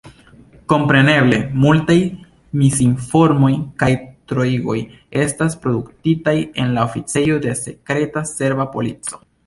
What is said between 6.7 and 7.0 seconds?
la